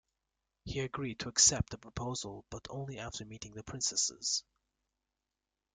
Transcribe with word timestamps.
He 0.65 0.79
agreed 0.79 1.19
to 1.19 1.29
accept 1.29 1.69
the 1.69 1.77
proposal, 1.77 2.43
but 2.49 2.65
only 2.71 2.97
after 2.97 3.23
meeting 3.23 3.53
the 3.53 3.61
princesses. 3.61 4.43